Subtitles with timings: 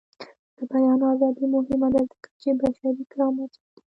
[0.55, 3.79] د بیان ازادي مهمه ده ځکه چې بشري کرامت ساتي.